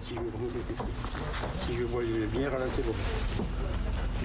[0.00, 0.20] si je,
[1.66, 2.92] si je vois une bière, là c'est bon.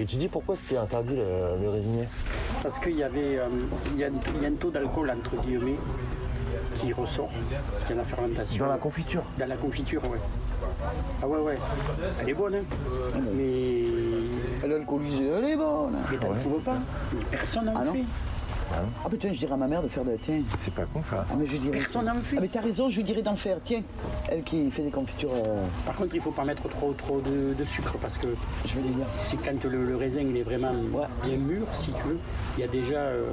[0.00, 2.08] Et tu dis pourquoi c'était interdit le, le résigné
[2.62, 3.46] Parce qu'il y avait euh,
[3.92, 5.76] il y a, il y a un taux d'alcool entre guillemets
[6.76, 7.28] qui ressort,
[7.70, 8.64] parce qu'il y a la fermentation.
[8.64, 10.18] Dans la confiture Dans la confiture, ouais.
[11.22, 11.58] Ah ouais, ouais.
[12.20, 12.62] Elle est bonne, hein.
[13.34, 13.84] Mais,
[14.64, 15.98] Elle est alcoolisée, elle est bonne.
[16.10, 16.78] mais t'en trouves pas.
[17.30, 18.04] Personne n'en Ah fait.
[19.04, 20.16] Ah putain, je dirais à ma mère de faire de...
[20.22, 20.40] Tiens.
[20.56, 21.24] C'est pas con ça.
[21.30, 21.78] Ah mais je dirais...
[21.78, 22.36] Personne n'en fait.
[22.38, 23.58] Ah mais t'as raison, je lui dirais d'en faire.
[23.64, 23.82] Tiens,
[24.28, 27.54] elle qui fait des confitures, euh, Par contre, il faut pas mettre trop, trop de,
[27.54, 28.28] de sucre parce que
[28.66, 29.06] je vais lui dire.
[29.16, 30.72] c'est quand le, le raisin il est vraiment
[31.24, 32.18] bien mûr, si tu veux,
[32.56, 33.24] il y a déjà, euh,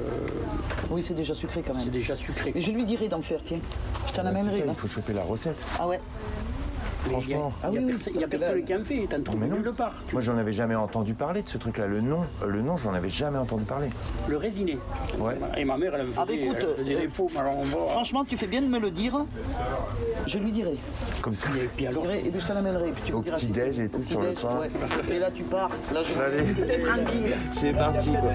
[0.89, 1.93] Oui, c'est déjà sucré quand c'est même.
[1.93, 2.51] déjà sucré.
[2.53, 3.59] Mais je lui dirais d'en faire, tiens.
[4.07, 4.59] Je t'en amènerai.
[4.59, 4.73] il là.
[4.75, 5.63] faut choper la recette.
[5.79, 6.68] Ah ouais il
[7.03, 7.21] franchement.
[7.27, 9.07] il y a, Ah oui, oui, personne, il y a personne là- qui en fait,
[9.07, 9.93] t'en trouves nulle part.
[10.11, 11.87] Moi j'en avais jamais entendu parler de ce truc là.
[11.87, 13.89] Le nom, euh, le nom j'en avais jamais entendu parler.
[14.27, 14.77] Le résiné.
[15.19, 15.37] Ouais.
[15.57, 17.57] Et ma mère, elle me faisait, Ah bah écoute, elle faisait euh, des pots, alors
[17.57, 17.77] on va.
[17.91, 19.25] Franchement, tu fais bien de me le dire.
[20.27, 20.75] Je lui dirai.
[21.21, 21.49] Comme ça.
[21.55, 22.91] Et puis Je alors, dirai, et puis je t'en amènerai.
[22.91, 24.59] Puis tu Au si petit-déj c'est- et tout sur le pain.
[24.59, 25.15] ouais.
[25.15, 25.69] Et là, tu pars.
[25.93, 26.53] Là, je Allez.
[26.53, 27.35] T'es tranquille.
[27.51, 28.31] C'est parti quoi.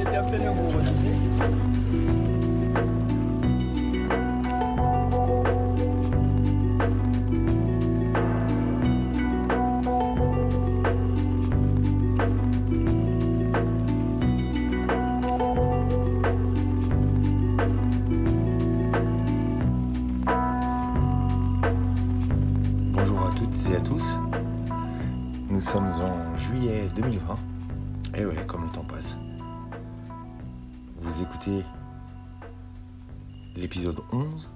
[33.57, 34.49] L'épisode 11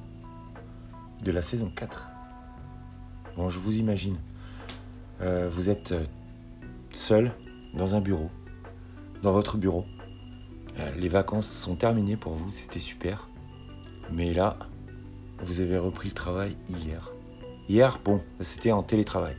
[1.23, 2.09] de la saison 4.
[3.37, 4.17] Bon, je vous imagine.
[5.21, 6.05] Euh, vous êtes euh,
[6.93, 7.33] seul
[7.75, 8.31] dans un bureau.
[9.23, 9.85] Dans votre bureau.
[10.79, 13.29] Euh, les vacances sont terminées pour vous, c'était super.
[14.13, 14.57] Mais là,
[15.43, 17.11] vous avez repris le travail hier.
[17.69, 19.37] Hier, bon, c'était en télétravail.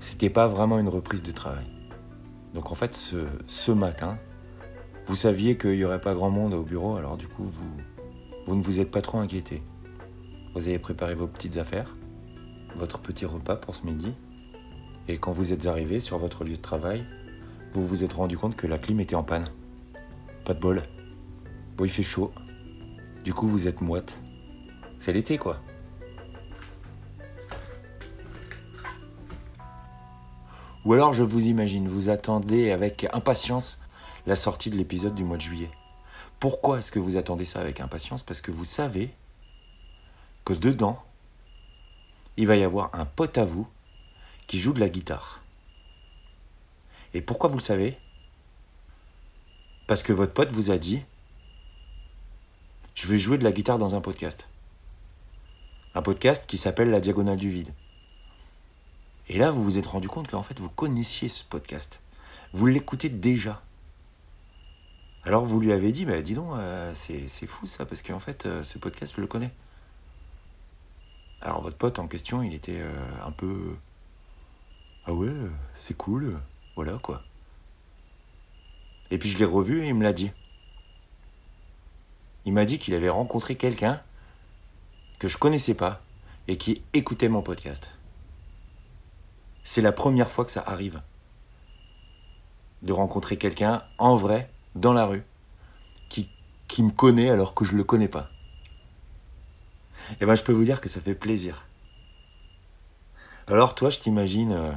[0.00, 1.66] C'était pas vraiment une reprise de travail.
[2.54, 4.18] Donc en fait, ce, ce matin,
[5.06, 7.82] vous saviez qu'il n'y aurait pas grand monde au bureau, alors du coup, vous,
[8.46, 9.62] vous ne vous êtes pas trop inquiété.
[10.54, 11.96] Vous avez préparé vos petites affaires,
[12.76, 14.12] votre petit repas pour ce midi,
[15.08, 17.04] et quand vous êtes arrivé sur votre lieu de travail,
[17.72, 19.48] vous vous êtes rendu compte que la clim était en panne.
[20.44, 20.82] Pas de bol.
[21.76, 22.32] Bon, il fait chaud.
[23.24, 24.18] Du coup, vous êtes moite.
[25.00, 25.60] C'est l'été, quoi.
[30.84, 33.80] Ou alors je vous imagine, vous attendez avec impatience
[34.24, 35.70] la sortie de l'épisode du mois de juillet.
[36.40, 38.22] Pourquoi est-ce que vous attendez ça avec impatience?
[38.22, 39.10] Parce que vous savez
[40.44, 41.02] que dedans,
[42.36, 43.66] il va y avoir un pote à vous
[44.46, 45.42] qui joue de la guitare.
[47.14, 47.96] Et pourquoi vous le savez?
[49.86, 51.02] Parce que votre pote vous a dit
[52.94, 54.46] Je vais jouer de la guitare dans un podcast.
[55.94, 57.72] Un podcast qui s'appelle La Diagonale du Vide.
[59.28, 62.00] Et là, vous vous êtes rendu compte qu'en fait, vous connaissiez ce podcast.
[62.52, 63.62] Vous l'écoutez déjà.
[65.26, 68.46] Alors vous lui avez dit, bah, dis donc, euh, c'est fou ça, parce qu'en fait,
[68.46, 69.50] euh, ce podcast, je le connais.
[71.40, 73.74] Alors votre pote en question, il était euh, un peu...
[75.04, 75.32] Ah ouais,
[75.74, 76.38] c'est cool,
[76.76, 77.22] voilà quoi.
[79.10, 80.30] Et puis je l'ai revu et il me l'a dit.
[82.44, 84.00] Il m'a dit qu'il avait rencontré quelqu'un
[85.18, 86.02] que je connaissais pas
[86.46, 87.90] et qui écoutait mon podcast.
[89.64, 91.02] C'est la première fois que ça arrive.
[92.82, 95.24] De rencontrer quelqu'un en vrai, dans la rue,
[96.08, 98.28] qui, me connaît alors que je le connais pas.
[100.20, 101.64] Et ben je peux vous dire que ça fait plaisir.
[103.46, 104.72] Alors toi, je t'imagine euh,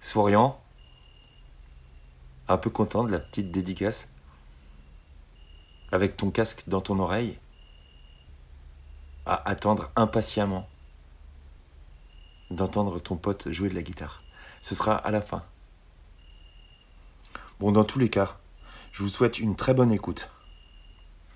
[0.00, 0.60] souriant,
[2.48, 4.08] un peu content de la petite dédicace,
[5.90, 7.38] avec ton casque dans ton oreille,
[9.24, 10.68] à attendre impatiemment
[12.50, 14.22] d'entendre ton pote jouer de la guitare.
[14.60, 15.42] Ce sera à la fin.
[17.60, 18.36] Bon, dans tous les cas,
[18.92, 20.28] je vous souhaite une très bonne écoute.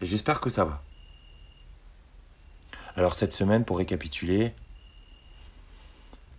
[0.01, 0.83] Et j'espère que ça va.
[2.97, 4.53] Alors cette semaine, pour récapituler,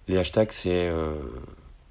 [0.09, 1.15] les hashtags c'est euh,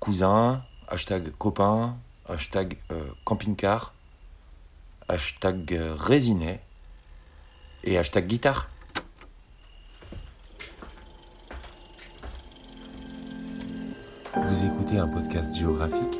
[0.00, 1.96] cousin, hashtag copain,
[2.29, 3.94] hashtag euh, camping-car,
[5.08, 6.56] hashtag euh,
[7.85, 8.69] et hashtag guitare.
[14.37, 16.19] Vous écoutez un podcast géographique?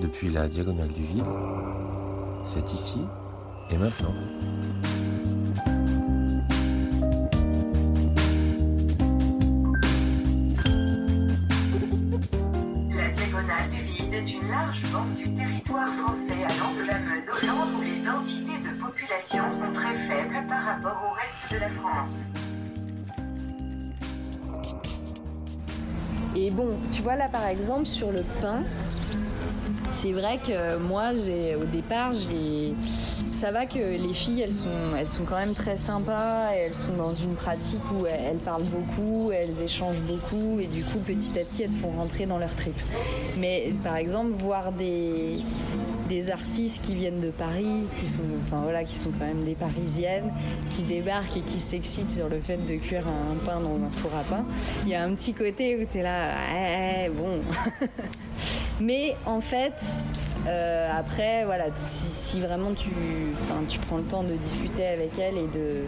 [0.00, 1.24] Depuis la diagonale du vide.
[2.44, 3.00] C'est ici
[3.70, 4.14] et maintenant.
[12.94, 17.28] La diagonale du vide est une large bande du territoire français allant de la Meuse
[17.30, 21.58] au Land où les densités de population sont très faibles par rapport au reste de
[21.58, 22.24] la France.
[26.34, 28.62] Mais bon, tu vois là par exemple sur le pain,
[29.96, 32.74] c'est vrai que moi, j'ai, au départ, j'ai,
[33.30, 36.92] ça va que les filles, elles sont, elles sont quand même très sympas, elles sont
[36.98, 41.44] dans une pratique où elles, parlent beaucoup, elles échangent beaucoup, et du coup, petit à
[41.44, 42.78] petit, elles font rentrer dans leur trip.
[43.38, 45.38] Mais par exemple, voir des,
[46.10, 49.54] des artistes qui viennent de Paris, qui sont, enfin voilà, qui sont quand même des
[49.54, 50.30] Parisiennes,
[50.68, 54.10] qui débarquent et qui s'excitent sur le fait de cuire un pain dans un four
[54.14, 54.44] à pain.
[54.84, 57.40] Il y a un petit côté où tu es là, ouais, bon.
[58.80, 59.74] Mais en fait,
[60.46, 62.90] euh, après, voilà, si, si vraiment tu,
[63.68, 65.86] tu prends le temps de discuter avec elle et de,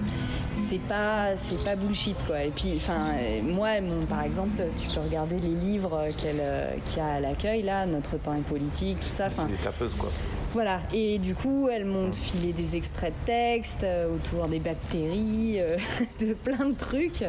[0.56, 2.43] c'est pas, c'est pas bullshit quoi.
[2.43, 6.70] Et puis, enfin, euh, moi, mon, par exemple, tu peux regarder les livres qu'elle, euh,
[6.87, 9.29] qu'il y a à l'accueil là, notre pain politique, tout ça.
[9.29, 10.11] C'est des tapeuses, quoi.
[10.55, 15.56] Voilà, et du coup, elles m'ont filé des extraits de texte euh, autour des bactéries,
[15.61, 15.77] euh,
[16.21, 17.23] de plein de trucs,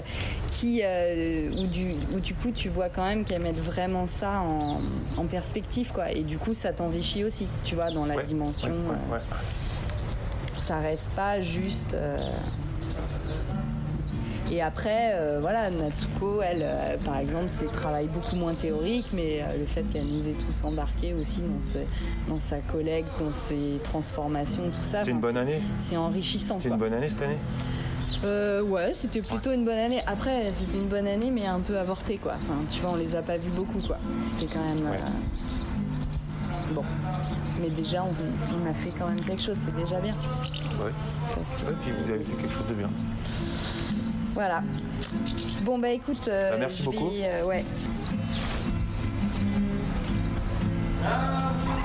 [0.48, 4.40] qui, euh, où, du, où du coup, tu vois quand même qu'elles mettent vraiment ça
[4.42, 4.80] en,
[5.18, 6.12] en perspective, quoi.
[6.12, 8.70] Et du coup, ça t'enrichit aussi, tu vois, dans la Ouais, dimension.
[9.12, 9.20] ouais,
[10.56, 11.94] ça reste pas juste.
[11.94, 12.18] euh,
[14.52, 19.42] Et après, euh, voilà, Natsuko, elle, euh, par exemple, c'est travail beaucoup moins théorique, mais
[19.44, 23.32] euh, le fait qu'elle nous ait tous embarqués aussi dans, ce- dans sa collecte, dans
[23.32, 25.00] ses transformations, tout ça.
[25.00, 26.56] C'était une bonne année c'est- C'est enrichissant.
[26.56, 27.38] C'était une bonne année cette année
[28.26, 30.02] Euh, ouais, c'était plutôt une bonne année.
[30.08, 32.34] Après, c'était une bonne année, mais un peu avortée, quoi.
[32.36, 33.98] Enfin, tu vois, on les a pas vus beaucoup, quoi.
[34.30, 34.90] C'était quand même.
[34.90, 34.98] Ouais.
[34.98, 36.84] euh, Bon.
[37.62, 40.16] Mais déjà, on, on a fait quand même quelque chose, c'est déjà bien.
[40.84, 40.92] Ouais.
[41.36, 42.90] Parce que- Ouais, puis vous avez fait quelque chose de bien.
[44.40, 44.64] Voilà.
[45.64, 46.30] Bon, bah écoute.
[46.30, 47.12] euh, Bah, merci je vais, beaucoup.
[47.14, 47.66] euh, ouais.
[51.04, 51.79] Je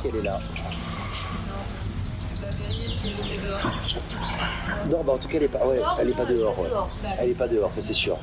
[0.00, 0.38] si elle est là.
[4.88, 6.58] Non, bah en tout cas, elle est pas, ouais, elle est pas dehors.
[6.58, 6.68] ouais.
[7.18, 8.18] Elle est pas dehors, ça c'est sûr.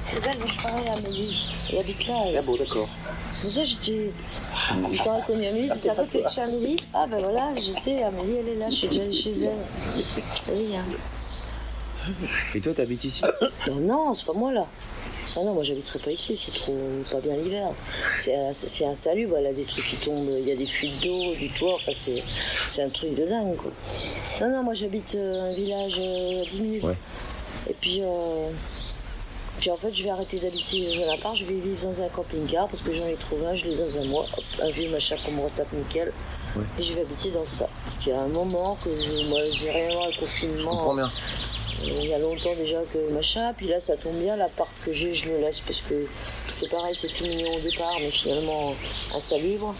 [0.00, 1.46] C'est vrai, moi je parlais à Amélie.
[1.70, 2.14] Elle habite là.
[2.26, 2.36] elle.
[2.38, 2.88] Ah bon, d'accord.
[3.30, 4.12] C'est pour ça que j'étais.
[5.04, 8.36] Quand elle connu Amélie, tu savais que chez Amélie Ah ben voilà, je sais, Amélie
[8.40, 10.04] elle est là, je suis déjà allée chez elle.
[10.48, 10.84] Oui, hein.
[12.54, 13.22] Et toi, t'habites ici?
[13.66, 14.66] Non, non, c'est pas moi là.
[15.36, 16.76] Ah non, moi j'habiterai pas ici, c'est trop
[17.10, 17.68] pas bien l'hiver.
[18.16, 21.50] C'est insalubre, elle a des trucs qui tombent, il y a des fuites d'eau, du
[21.50, 23.70] toit, enfin c'est un truc de dingue quoi.
[24.40, 26.84] Non, non, moi j'habite euh, un village euh, à 10 minutes.
[26.84, 26.96] Ouais.
[27.68, 28.50] Et puis, euh,
[29.58, 32.08] puis en fait je vais arrêter d'habiter dans un appart, je vais vivre dans un
[32.08, 34.90] camping-car parce que j'en ai trouvé un, je l'ai dans un mois, hop, un vieux
[34.90, 36.12] machin qu'on me retape nickel.
[36.56, 36.64] Ouais.
[36.78, 37.68] Et je vais habiter dans ça.
[37.84, 40.70] Parce qu'il y a un moment que je, moi j'ai rien voir le confinement.
[40.70, 41.10] comprends bien.
[41.82, 45.14] Il y a longtemps déjà que machin, puis là ça tombe bien, l'appart que j'ai,
[45.14, 46.06] je le laisse parce que
[46.50, 48.74] c'est pareil, c'est tout mignon au départ, mais finalement
[49.14, 49.74] insalubre.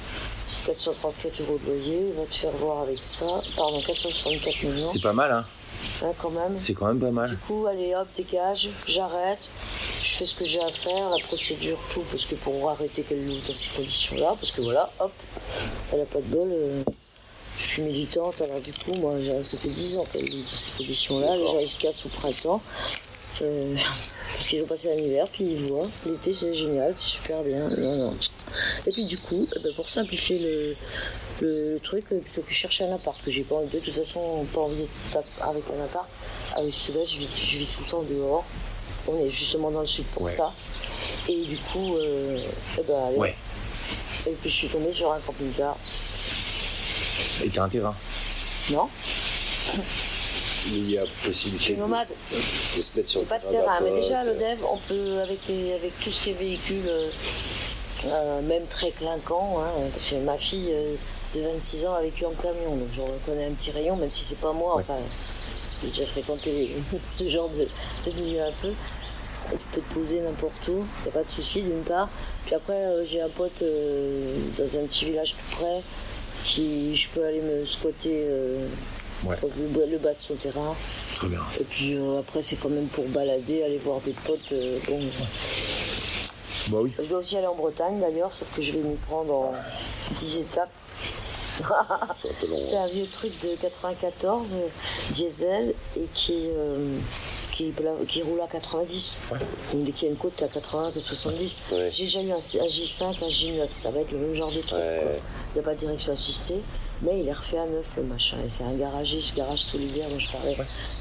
[0.66, 3.24] 434 euros de loyer, va te faire voir avec ça.
[3.56, 5.46] Pardon, 464 millions, C'est pas mal, hein
[6.02, 6.58] hein, quand même.
[6.58, 7.28] C'est quand même pas mal.
[7.30, 9.38] Du coup, allez hop, dégage, j'arrête,
[10.02, 13.26] je fais ce que j'ai à faire, la procédure, tout, parce que pour arrêter qu'elle
[13.26, 15.12] loue dans ces conditions-là, parce que voilà, hop,
[15.92, 16.48] elle a pas de bol.
[16.52, 16.82] euh,
[17.58, 21.36] je suis militante, alors du coup, moi, ça fait 10 ans qu'elle dans ces conditions-là.
[21.36, 22.62] Les gens, ils se cassent au printemps.
[23.42, 23.74] euh,
[24.34, 25.88] parce qu'ils ont passé l'hiver, puis ils voient.
[26.06, 27.68] L'été, c'est génial, c'est super bien.
[27.68, 28.14] Non, non.
[28.86, 30.38] Et puis du coup, eh ben, pour simplifier
[31.40, 33.94] le, truc, euh, plutôt que chercher un appart, que j'ai pas envie de, de toute
[33.94, 34.76] façon pas envie
[35.12, 36.08] d'être avec un appart,
[36.56, 38.44] avec celui-là, je vis, je vis tout le temps dehors.
[39.06, 40.32] On est justement dans le sud pour Ouais.
[40.32, 40.52] ça.
[41.28, 42.40] Et du coup, euh,
[42.78, 43.16] eh ben, allez.
[43.18, 43.34] Ouais.
[44.26, 45.76] Et puis je suis tombée sur un camping-car.
[47.44, 47.94] Et t'as un terrain.
[48.70, 48.88] Non,
[50.66, 52.08] Il y a je possibilité de, nomade.
[52.76, 55.20] de se mettre sur J'ai pas de le terrain, mais déjà le dev, on peut
[55.22, 57.08] avec les, avec tout ce qui est véhicule, euh,
[58.06, 60.94] euh, même très clinquant, hein, parce que ma fille euh,
[61.34, 64.24] de 26 ans a vécu en camion, donc j'en reconnais un petit rayon, même si
[64.24, 64.76] c'est pas moi.
[64.76, 64.82] Ouais.
[64.82, 64.98] Enfin,
[65.82, 67.66] j'ai déjà fréquenté les- ce genre de,
[68.10, 68.72] de milieu un peu.
[69.50, 72.10] Tu peux te poser n'importe où, y a pas de souci d'une part.
[72.44, 75.80] Puis après, euh, j'ai un pote dans un petit village tout près,
[76.44, 78.66] qui je peux aller me squatter euh,
[79.24, 79.34] Ouais.
[79.74, 80.76] le, le bas de son terrain.
[81.16, 81.40] Très bien.
[81.58, 84.52] Et puis euh, après, c'est quand même pour balader, aller voir des potes.
[84.52, 85.00] euh, bon.
[86.68, 86.92] Bah oui.
[87.02, 89.54] Je dois aussi aller en Bretagne d'ailleurs, sauf que je vais m'y prendre en,
[90.14, 90.70] 10 étapes.
[92.60, 94.68] C'est un vieux truc de 94, euh,
[95.10, 96.98] diesel, et qui, euh,
[98.06, 99.20] qui, roule à 90.
[99.72, 101.62] Donc, qui a une côte à 80, que 70.
[101.72, 101.88] Ouais.
[101.90, 104.60] J'ai déjà eu un, un J5, un J9, ça va être le même genre de
[104.60, 104.78] truc.
[104.78, 105.20] Ouais.
[105.50, 106.62] Il n'y a pas de direction assistée,
[107.02, 108.36] mais il est refait à neuf le machin.
[108.44, 110.56] Et c'est un garagiste, garage solidaire dont je parlais.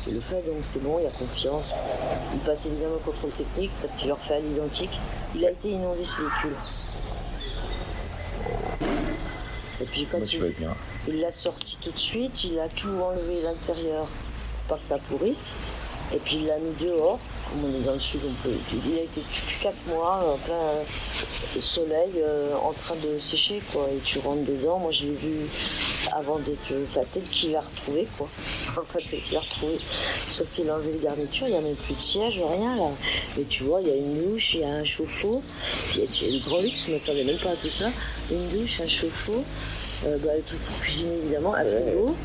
[0.07, 1.71] Il le fait, donc c'est bon, il y a confiance.
[2.33, 4.99] Il passe évidemment le contrôle technique parce qu'il le refait à l'identique.
[5.35, 6.57] Il a été inondé ce véhicule.
[9.79, 10.19] Et puis quand
[11.07, 14.97] il l'a sorti tout de suite, il a tout enlevé l'intérieur pour pas que ça
[14.97, 15.55] pourrisse.
[16.13, 18.21] Et puis il l'a mis dehors, comme on est dans le sud.
[18.45, 20.83] Il a été depuis 4 mois en plein euh,
[21.59, 23.87] soleil euh, en train de sécher quoi.
[23.93, 25.35] Et tu rentres dedans, moi je l'ai vu
[26.13, 26.73] avant d'être.
[26.87, 28.29] Enfin tel qu'il l'a retrouvé quoi.
[28.81, 29.77] Enfin qu'il l'a retrouvé.
[30.27, 32.89] Sauf qu'il a enlevé les garnitures, il n'y a même plus de siège, rien là.
[33.37, 35.41] Mais tu vois, il y a une douche, il y a un chauffe-eau.
[35.89, 37.89] Puis il y a du grand luxe, je ne m'attendais même pas à tout ça.
[38.31, 39.43] Une douche, un chauffe-eau.
[40.05, 42.15] Euh, bah, le truc pour cuisiner évidemment, un frigo,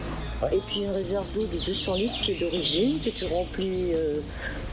[0.51, 3.93] et puis une réserve d'eau de 200 litres qui est d'origine, que tu remplis.
[3.95, 4.21] Euh,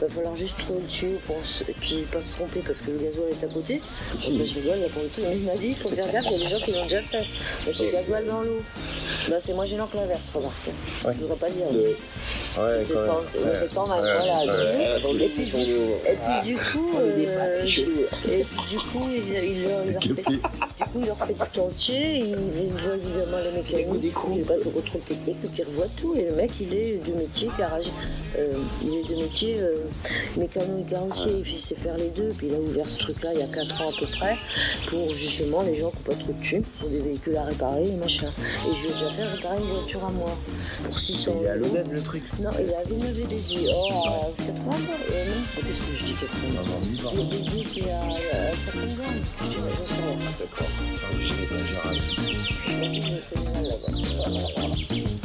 [0.00, 2.98] va falloir juste trouver le tuyau pour et puis pas se tromper parce que le
[2.98, 3.82] gasoil est à côté.
[4.14, 5.20] Bon, ça je rigole là pour le tout.
[5.32, 7.02] Il m'a dit il faut faire gaffe, il y a des gens qui l'ont déjà
[7.02, 7.26] fait.
[7.66, 8.62] Mettre le gasoil dans l'eau.
[9.30, 10.54] Bah c'est moins gênant que l'inverse, remarque.
[11.04, 11.12] Ouais.
[11.14, 11.66] Je voudrais pas dire.
[11.70, 13.06] Ouais, C'est quand même.
[13.10, 14.44] pas- c'est pas mal, voilà.
[15.24, 17.16] Et puis, du- et puis du coup, euh,
[18.28, 21.34] et puis du coup, il, il, leur- il leur fait, du coup, il leur fait
[21.34, 22.16] tout entier.
[22.18, 26.14] Il, il voit évidemment le mécanique, il passe au contrôle technique, donc il revoit tout.
[26.16, 27.90] Et le mec, il est de métier garage,
[28.38, 29.76] euh, il est de métier euh,
[30.36, 31.32] mécano et carrossier.
[31.46, 32.30] Il sait faire les deux.
[32.36, 34.36] Puis il a ouvert ce truc-là il y a 4 ans à peu près
[34.88, 37.44] pour justement les gens qui n'ont pas trop de thunes, qui ont des véhicules à
[37.44, 38.28] réparer et machin.
[38.68, 40.36] Et je lui ai déjà fait réparer une voiture à moi
[40.84, 41.66] pour 600 Il est à euros.
[41.74, 42.22] l'ONEM le truc.
[42.40, 43.70] Non, il est à Villeneuve Yeux.
[43.74, 44.70] Oh, à- c'est 80
[45.10, 46.62] euh, non, qu'est-ce que je dis 80
[47.04, 47.14] Non.
[47.14, 49.20] Le Béziers, c'est à, à 50 grammes.
[49.42, 50.18] Je dirais, j'en sais rien.
[50.38, 50.68] D'accord.
[51.14, 51.98] Je m'exagère un peu.
[52.66, 55.19] Je pense que je mal là-bas.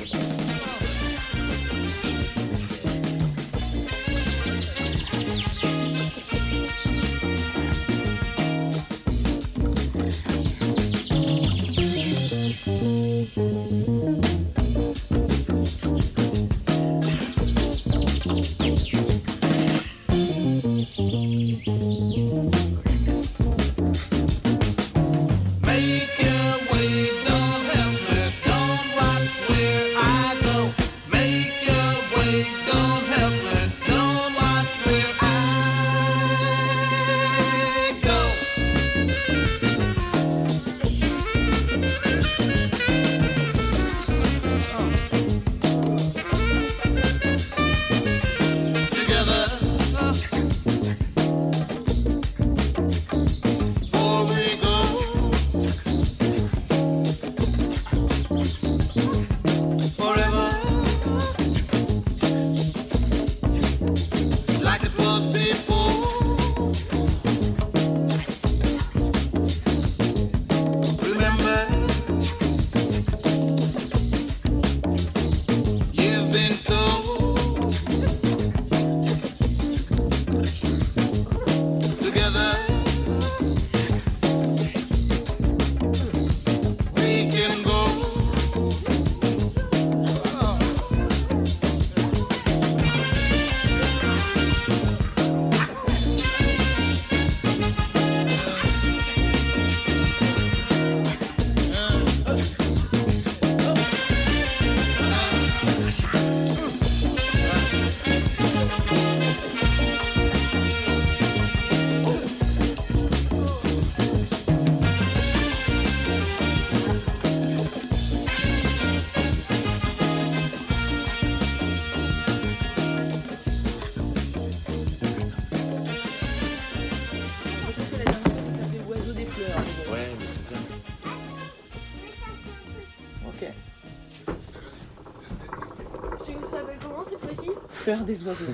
[138.05, 138.45] Des oiseaux.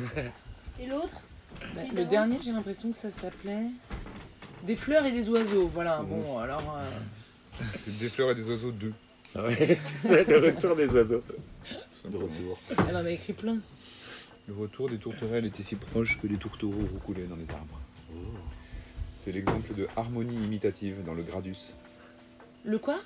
[0.80, 1.22] Et l'autre
[1.76, 3.68] Bah, le dernier, j'ai l'impression que ça s'appelait
[4.66, 5.68] Des fleurs et des oiseaux.
[5.68, 6.78] Voilà, bon, alors.
[6.78, 8.94] euh, C'est des fleurs et des oiseaux 2.
[9.36, 11.24] Ah ouais, c'est ça, le retour des oiseaux.
[12.12, 12.60] Le retour.
[12.90, 13.58] elle en a écrit plein.
[14.48, 17.80] Le retour des tourterelles était si proche que les tourtereaux roucoulaient dans les arbres.
[19.16, 21.76] C'est l'exemple de harmonie imitative dans le gradus.
[22.66, 23.00] Le quoi?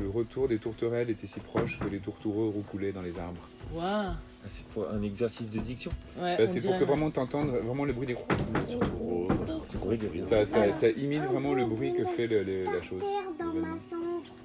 [0.00, 3.40] Le retour des tourterelles était si proche que les tourtereaux roucoulaient dans les arbres.
[3.72, 4.14] Waouh Ah,
[4.48, 5.90] C'est pour un exercice de diction.
[6.18, 10.70] Ouais, Bah, c'est pour que vraiment t'entendes vraiment le bruit des Du bruit ça, ça,
[10.72, 13.02] ça imite vraiment le bruit que fait le- le- la chose.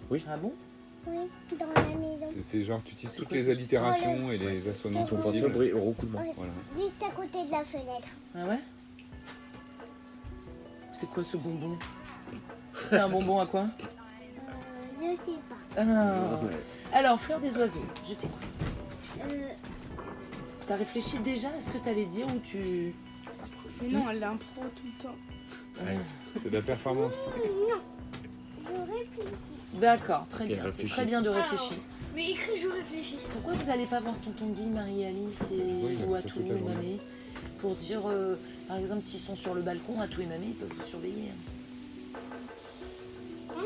[0.09, 0.23] Oui.
[0.29, 0.53] Ah bon?
[1.07, 1.15] Oui,
[1.59, 2.25] dans la maison.
[2.41, 5.49] C'est- genre, tu utilises toutes les allitérations et les assonances Son possibles.
[5.51, 6.23] bruit- au roucoulement.
[6.35, 6.51] Voilà.
[6.75, 8.07] Juste à côté de la fenêtre.
[8.35, 8.59] Ah ouais?
[10.91, 11.77] C'est quoi ce bonbon?
[12.89, 13.65] C'est un bonbon à quoi?
[15.11, 15.81] je sais pas.
[15.81, 16.39] Ah.
[16.97, 18.39] Alors, fleur des oiseaux, je t'écoute.
[19.19, 19.47] Euh,
[20.67, 22.93] T'as réfléchi déjà à ce que t'allais dire ou tu.
[23.81, 25.15] Mais non, elle l'impro tout le temps.
[25.83, 25.97] Ouais,
[26.35, 27.27] C'est de la performance.
[27.37, 27.81] non.
[28.65, 29.35] Je réfléchis.
[29.75, 30.63] D'accord, très bien.
[30.71, 31.77] C'est très bien de réfléchir.
[32.15, 33.17] Mais écris, je réfléchis.
[33.31, 36.51] Pourquoi vous n'allez pas voir tonton Guy, Marie-Alice et Oui, ou Atou et.
[36.51, 36.99] Mamé
[37.59, 38.35] Pour dire, euh,
[38.67, 41.29] par exemple, s'ils sont sur le balcon, Atou et Mamé, ils peuvent vous surveiller.
[41.29, 41.33] Non,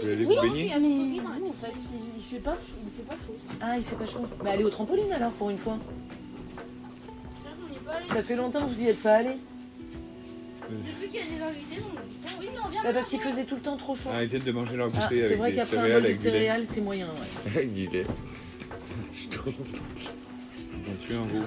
[0.04, 2.78] Veux aller vous baigner il Non, en fait, il, il fait pas chaud.
[2.86, 3.36] Il fait pas chaud.
[3.62, 4.22] Ah, il fait pas chaud.
[4.44, 5.78] Bah, allez au trampoline alors, pour une fois.
[7.46, 8.08] On est pas allé.
[8.08, 9.38] Ça fait longtemps que vous y êtes pas allé.
[10.70, 12.84] Depuis qu'il y a des invités, on dit oui, non, viens.
[12.84, 14.10] Bah, parce qu'il faisait tout le temps trop chaud.
[14.14, 16.02] Ah, ils viennent de manger leur Ah, goûter c'est avec vrai des qu'après un céréales
[16.02, 16.32] bol de avec du lait.
[16.32, 17.08] céréales, c'est moyen.
[17.08, 17.52] Ouais.
[17.56, 18.06] Avec du lait.
[19.32, 19.54] Je trouve.
[19.60, 21.46] Ils ont tué un veau.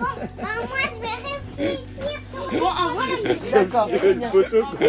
[0.00, 0.06] Bah,
[0.38, 2.20] moi, je vais réfléchir
[2.52, 2.68] Bon,
[3.06, 3.34] les gars.
[3.52, 4.30] D'accord, très bien.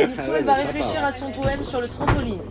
[0.07, 2.41] Nisto, elle va réfléchir à son poème sur le trampoline.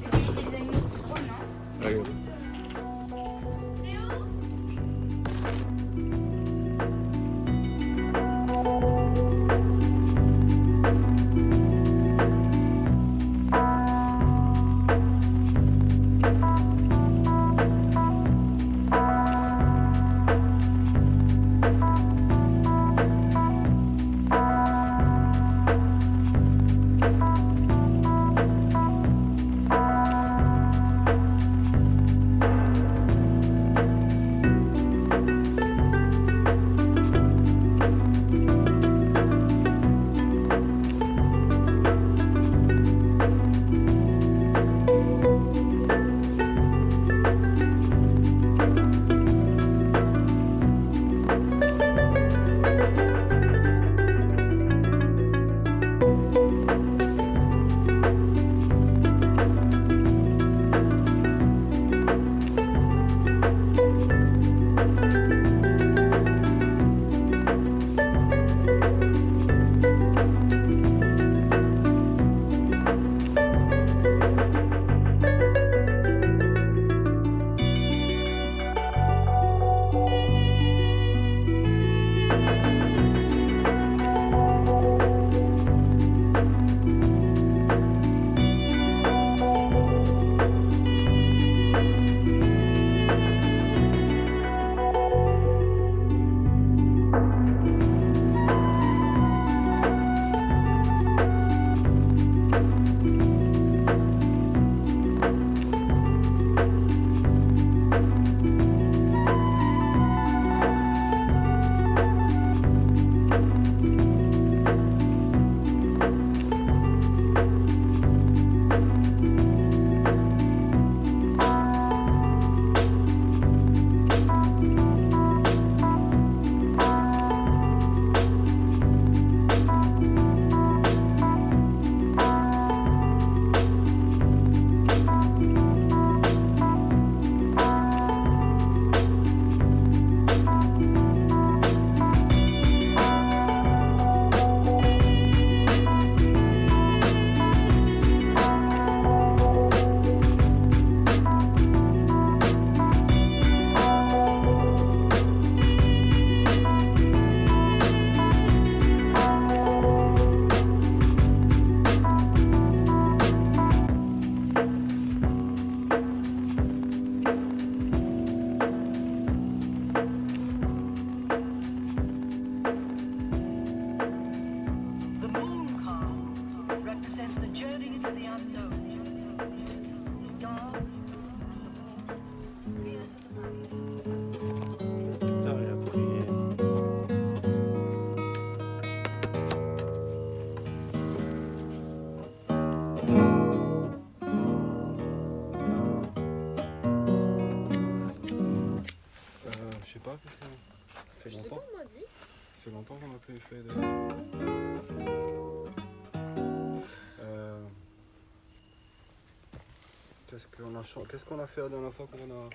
[210.95, 212.49] Qu'est-ce qu'on a, chan- qu'est-ce qu'on a fait la dernière fois qu'on a.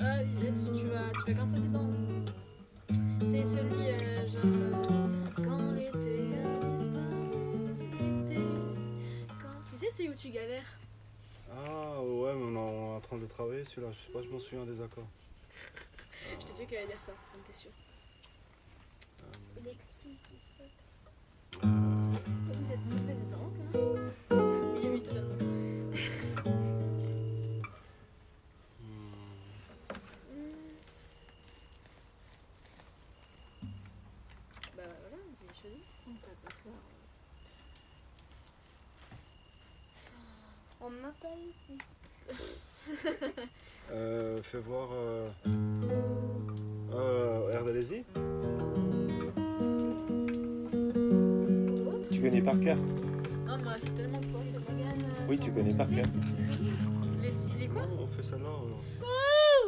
[0.00, 1.90] Ah, tu, tu vas, tu vas grincer des dents.
[3.24, 4.42] C'est celui, euh, genre.
[4.44, 7.16] euh, quand l'été a disparu.
[9.40, 9.70] Quand...
[9.70, 10.66] Tu sais, c'est où tu galères.
[11.54, 13.92] Ah ouais, mais on est en train de le travailler celui-là.
[13.92, 15.06] Je sais pas, je m'en souviens des accords.
[16.40, 17.70] Je te dis qu'elle allait dire ça, on était sûr.
[19.62, 19.68] Vous
[22.72, 23.21] êtes mauvaise
[40.84, 41.52] On m'appelle.
[43.92, 44.88] Euh, fais voir.
[44.94, 45.28] Euh,
[46.94, 48.04] euh, Air d'Alésie
[52.10, 54.82] Tu connais par cœur Non, on m'a fait tellement de fois, c'est bon.
[55.28, 56.06] Oui, tu connais par cœur.
[57.20, 58.44] Les, les quoi On fait ça là.
[58.46, 58.82] alors.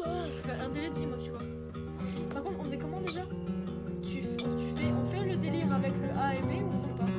[0.07, 1.43] Enfin, un délai de 10 mois, tu vois.
[2.33, 3.23] Par contre, on faisait comment déjà?
[4.03, 4.27] Tu, tu
[4.77, 7.11] fais, On fait le délire avec le A et B ou on fait pas?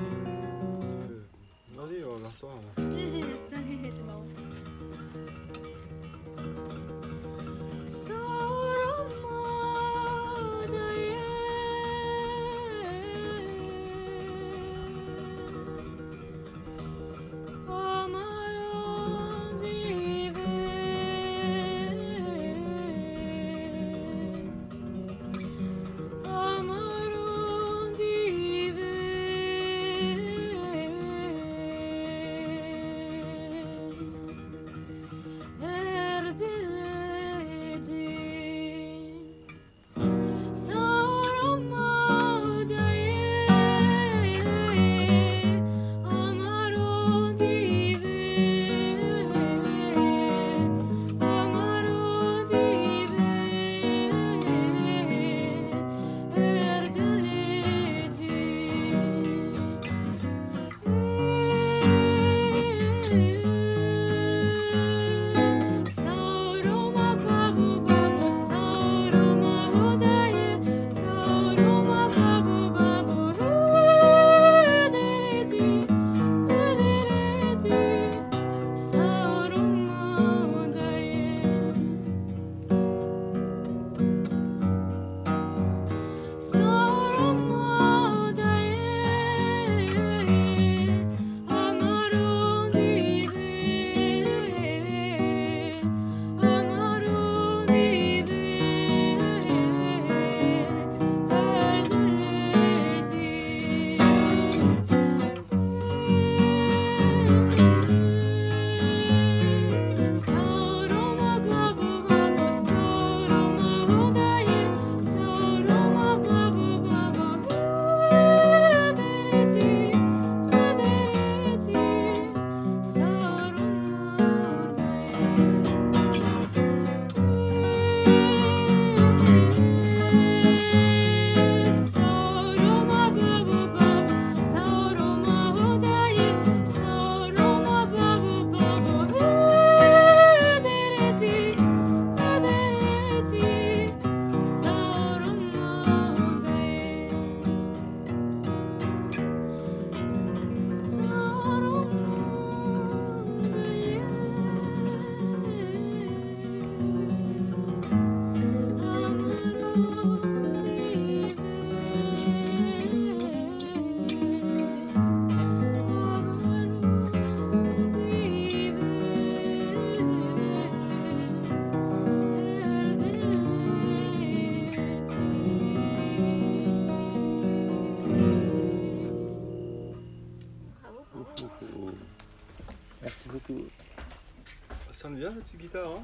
[185.16, 186.04] Sonne bien la petite guitare, hein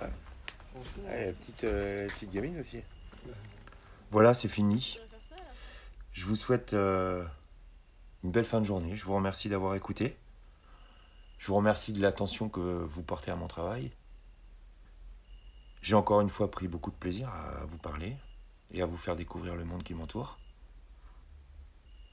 [0.00, 0.10] Ouais.
[0.72, 1.04] Franchement.
[1.04, 2.80] Ouais, la petite, euh, la petite gamine aussi.
[4.10, 4.98] Voilà, c'est fini.
[6.12, 7.24] Je vous souhaite euh,
[8.24, 8.96] une belle fin de journée.
[8.96, 10.16] Je vous remercie d'avoir écouté.
[11.38, 13.90] Je vous remercie de l'attention que vous portez à mon travail.
[15.82, 18.16] J'ai encore une fois pris beaucoup de plaisir à vous parler
[18.70, 20.38] et à vous faire découvrir le monde qui m'entoure.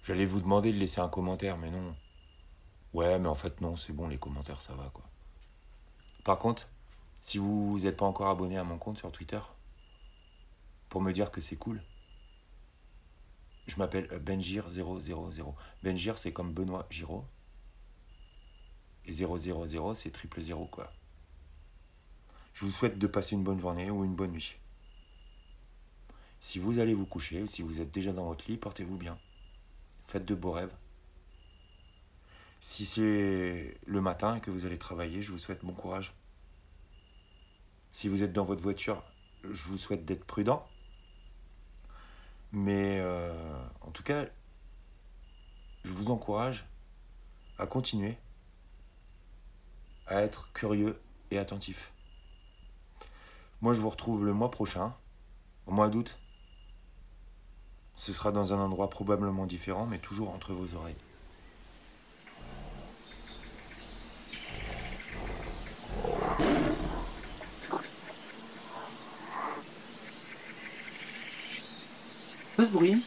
[0.04, 1.96] J'allais vous demander de laisser un commentaire, mais non.
[2.94, 5.04] Ouais, mais en fait, non, c'est bon, les commentaires, ça va, quoi.
[6.24, 6.68] Par contre,
[7.22, 9.40] si vous n'êtes pas encore abonné à mon compte sur Twitter,
[10.90, 11.82] pour me dire que c'est cool,
[13.68, 15.54] je m'appelle Benjir000.
[15.84, 17.26] Benjir, c'est comme Benoît Giraud.
[19.06, 20.92] Et 000, c'est triple zéro, quoi.
[22.54, 24.56] Je vous souhaite de passer une bonne journée ou une bonne nuit.
[26.40, 29.18] Si vous allez vous coucher ou si vous êtes déjà dans votre lit, portez-vous bien.
[30.08, 30.74] Faites de beaux rêves.
[32.62, 36.14] Si c'est le matin que vous allez travailler, je vous souhaite bon courage.
[37.92, 39.02] Si vous êtes dans votre voiture,
[39.44, 40.66] je vous souhaite d'être prudent.
[42.52, 43.32] Mais euh,
[43.82, 44.26] en tout cas,
[45.84, 46.66] je vous encourage
[47.58, 48.18] à continuer
[50.08, 51.00] à être curieux
[51.32, 51.92] et attentif.
[53.62, 54.94] Moi, je vous retrouve le mois prochain,
[55.68, 56.18] au mois d'août.
[57.96, 60.96] Ce sera dans un endroit probablement différent, mais toujours entre vos oreilles.
[72.60, 73.02] peu ce bruit